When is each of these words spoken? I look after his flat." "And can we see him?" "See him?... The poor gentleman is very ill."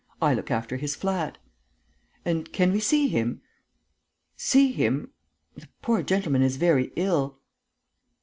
I 0.19 0.33
look 0.33 0.49
after 0.49 0.77
his 0.77 0.95
flat." 0.95 1.37
"And 2.25 2.51
can 2.51 2.71
we 2.71 2.79
see 2.79 3.07
him?" 3.07 3.43
"See 4.35 4.71
him?... 4.71 5.11
The 5.55 5.67
poor 5.83 6.01
gentleman 6.01 6.41
is 6.41 6.55
very 6.57 6.91
ill." 6.95 7.37